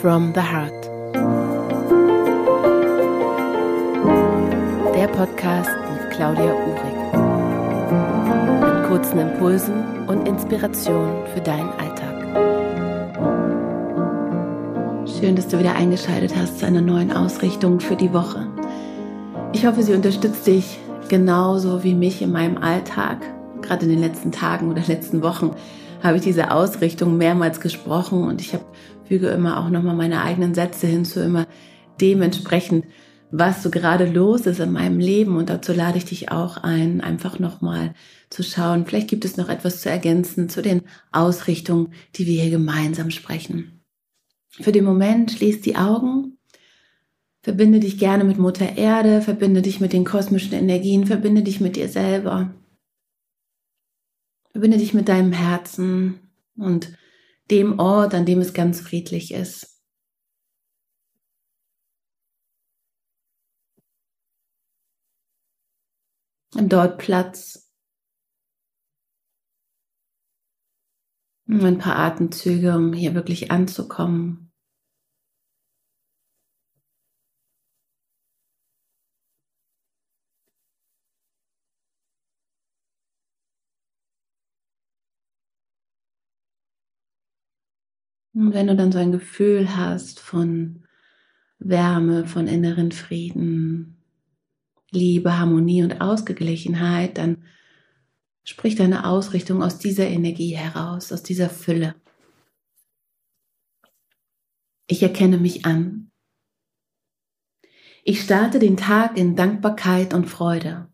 from 0.00 0.32
the 0.34 0.40
Heart. 0.40 0.84
Der 4.94 5.08
Podcast 5.08 5.70
mit 5.92 6.10
Claudia 6.10 6.54
Uhrig. 6.54 6.96
Mit 8.62 8.88
kurzen 8.88 9.18
Impulsen 9.18 10.08
und 10.08 10.26
Inspirationen 10.26 11.26
für 11.34 11.40
deinen 11.42 11.68
Alltag. 11.72 12.16
Schön, 15.06 15.36
dass 15.36 15.48
du 15.48 15.58
wieder 15.58 15.74
eingeschaltet 15.74 16.34
hast 16.34 16.60
zu 16.60 16.66
einer 16.66 16.80
neuen 16.80 17.12
Ausrichtung 17.12 17.78
für 17.78 17.96
die 17.96 18.14
Woche. 18.14 18.46
Ich 19.52 19.66
hoffe, 19.66 19.82
sie 19.82 19.92
unterstützt 19.92 20.46
dich 20.46 20.78
genauso 21.10 21.84
wie 21.84 21.94
mich 21.94 22.22
in 22.22 22.32
meinem 22.32 22.56
Alltag, 22.56 23.18
gerade 23.60 23.84
in 23.84 23.90
den 23.90 24.00
letzten 24.00 24.32
Tagen 24.32 24.70
oder 24.70 24.80
letzten 24.80 25.22
Wochen 25.22 25.54
habe 26.02 26.16
ich 26.16 26.22
diese 26.22 26.50
Ausrichtung 26.50 27.16
mehrmals 27.16 27.60
gesprochen 27.60 28.24
und 28.24 28.40
ich 28.40 28.54
habe, 28.54 28.64
füge 29.04 29.28
immer 29.28 29.58
auch 29.58 29.70
nochmal 29.70 29.96
meine 29.96 30.22
eigenen 30.22 30.54
Sätze 30.54 30.86
hinzu, 30.86 31.20
immer 31.20 31.46
dementsprechend, 32.00 32.86
was 33.30 33.62
so 33.62 33.70
gerade 33.70 34.06
los 34.06 34.46
ist 34.46 34.60
in 34.60 34.72
meinem 34.72 34.98
Leben 34.98 35.36
und 35.36 35.50
dazu 35.50 35.72
lade 35.72 35.98
ich 35.98 36.04
dich 36.04 36.32
auch 36.32 36.56
ein, 36.56 37.00
einfach 37.00 37.38
nochmal 37.38 37.94
zu 38.28 38.42
schauen. 38.42 38.86
Vielleicht 38.86 39.08
gibt 39.08 39.24
es 39.24 39.36
noch 39.36 39.48
etwas 39.48 39.82
zu 39.82 39.90
ergänzen 39.90 40.48
zu 40.48 40.62
den 40.62 40.82
Ausrichtungen, 41.12 41.92
die 42.16 42.26
wir 42.26 42.42
hier 42.42 42.50
gemeinsam 42.50 43.10
sprechen. 43.10 43.84
Für 44.48 44.72
den 44.72 44.84
Moment 44.84 45.30
schließ 45.30 45.60
die 45.60 45.76
Augen, 45.76 46.38
verbinde 47.42 47.78
dich 47.78 47.98
gerne 47.98 48.24
mit 48.24 48.38
Mutter 48.38 48.76
Erde, 48.76 49.22
verbinde 49.22 49.62
dich 49.62 49.80
mit 49.80 49.92
den 49.92 50.04
kosmischen 50.04 50.52
Energien, 50.52 51.06
verbinde 51.06 51.42
dich 51.42 51.60
mit 51.60 51.76
dir 51.76 51.88
selber. 51.88 52.52
Verbinde 54.52 54.78
dich 54.78 54.94
mit 54.94 55.08
deinem 55.08 55.32
Herzen 55.32 56.32
und 56.56 56.96
dem 57.50 57.78
Ort, 57.78 58.14
an 58.14 58.26
dem 58.26 58.40
es 58.40 58.52
ganz 58.52 58.80
friedlich 58.80 59.32
ist. 59.32 59.80
Nimm 66.54 66.68
dort 66.68 66.98
Platz. 66.98 67.72
Ein 71.46 71.78
paar 71.78 71.96
Atemzüge, 71.96 72.76
um 72.76 72.92
hier 72.92 73.14
wirklich 73.14 73.50
anzukommen. 73.50 74.49
Und 88.40 88.54
wenn 88.54 88.68
du 88.68 88.74
dann 88.74 88.90
so 88.90 88.98
ein 88.98 89.12
Gefühl 89.12 89.76
hast 89.76 90.18
von 90.18 90.86
Wärme, 91.58 92.26
von 92.26 92.46
inneren 92.46 92.90
Frieden, 92.90 94.02
Liebe, 94.90 95.38
Harmonie 95.38 95.82
und 95.82 96.00
Ausgeglichenheit, 96.00 97.18
dann 97.18 97.44
sprich 98.42 98.76
deine 98.76 99.04
Ausrichtung 99.04 99.62
aus 99.62 99.76
dieser 99.76 100.06
Energie 100.06 100.56
heraus, 100.56 101.12
aus 101.12 101.22
dieser 101.22 101.50
Fülle. 101.50 101.94
Ich 104.86 105.02
erkenne 105.02 105.36
mich 105.36 105.66
an. 105.66 106.10
Ich 108.04 108.22
starte 108.22 108.58
den 108.58 108.78
Tag 108.78 109.18
in 109.18 109.36
Dankbarkeit 109.36 110.14
und 110.14 110.24
Freude. 110.24 110.90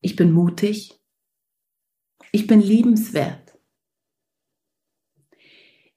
Ich 0.00 0.16
bin 0.16 0.32
mutig 0.32 0.99
ich 2.32 2.46
bin 2.46 2.60
liebenswert. 2.60 3.58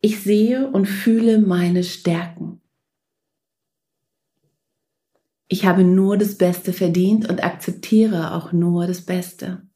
Ich 0.01 0.21
sehe 0.21 0.69
und 0.69 0.85
fühle 0.85 1.39
meine 1.39 1.83
Stärken. 1.83 2.61
Ich 5.47 5.65
habe 5.65 5.83
nur 5.83 6.17
das 6.17 6.37
Beste 6.37 6.73
verdient 6.73 7.29
und 7.29 7.43
akzeptiere 7.43 8.33
auch 8.33 8.51
nur 8.51 8.87
das 8.87 9.05
Beste. 9.05 9.67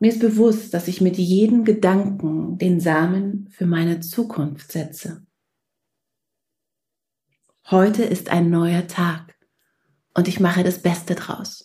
Mir 0.00 0.08
ist 0.08 0.20
bewusst, 0.20 0.74
dass 0.74 0.88
ich 0.88 1.00
mit 1.00 1.16
jedem 1.16 1.64
Gedanken 1.64 2.58
den 2.58 2.80
Samen 2.80 3.48
für 3.48 3.64
meine 3.64 4.00
Zukunft 4.00 4.72
setze. 4.72 5.24
Heute 7.70 8.04
ist 8.04 8.28
ein 8.28 8.50
neuer 8.50 8.86
Tag 8.86 9.38
und 10.12 10.28
ich 10.28 10.40
mache 10.40 10.62
das 10.62 10.82
Beste 10.82 11.14
draus. 11.14 11.63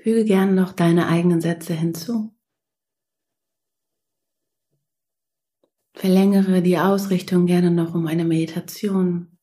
Füge 0.00 0.24
gern 0.24 0.54
noch 0.54 0.72
deine 0.72 1.08
eigenen 1.08 1.40
Sätze 1.40 1.74
hinzu. 1.74 2.32
Verlängere 5.94 6.62
die 6.62 6.78
Ausrichtung 6.78 7.46
gerne 7.46 7.72
noch 7.72 7.94
um 7.94 8.06
eine 8.06 8.24
Meditation, 8.24 9.36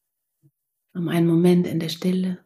um 0.93 1.09
einen 1.09 1.27
Moment 1.27 1.67
in 1.67 1.81
der 1.81 1.89
Stille. 1.89 2.45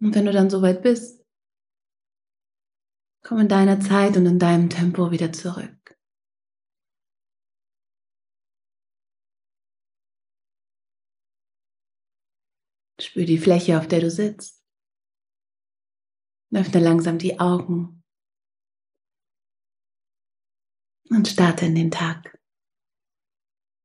Und 0.00 0.14
wenn 0.14 0.26
du 0.26 0.32
dann 0.32 0.50
soweit 0.50 0.82
bist, 0.82 1.24
komm 3.22 3.38
in 3.38 3.48
deiner 3.48 3.80
Zeit 3.80 4.18
und 4.18 4.26
in 4.26 4.38
deinem 4.38 4.68
Tempo 4.68 5.10
wieder 5.10 5.32
zurück. 5.32 5.83
Spür 13.14 13.26
die 13.26 13.38
Fläche, 13.38 13.78
auf 13.78 13.86
der 13.86 14.00
du 14.00 14.10
sitzt. 14.10 14.60
Öffne 16.52 16.80
langsam 16.80 17.16
die 17.16 17.38
Augen 17.38 18.02
und 21.10 21.28
starte 21.28 21.66
in 21.66 21.76
den 21.76 21.92
Tag. 21.92 22.36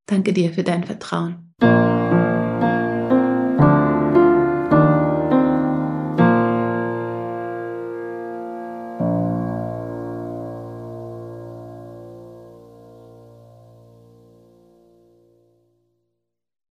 Danke 0.08 0.34
dir 0.34 0.52
für 0.52 0.64
dein 0.64 0.84
Vertrauen. 0.84 1.54